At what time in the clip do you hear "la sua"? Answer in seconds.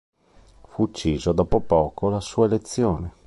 2.09-2.47